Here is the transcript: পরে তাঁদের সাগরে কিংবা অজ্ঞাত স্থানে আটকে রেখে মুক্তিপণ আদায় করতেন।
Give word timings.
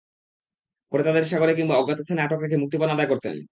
পরে 0.91 1.03
তাঁদের 1.03 1.25
সাগরে 1.25 1.53
কিংবা 1.55 1.75
অজ্ঞাত 1.77 1.99
স্থানে 2.01 2.23
আটকে 2.23 2.43
রেখে 2.43 2.57
মুক্তিপণ 2.57 2.89
আদায় 2.89 3.09
করতেন। 3.09 3.35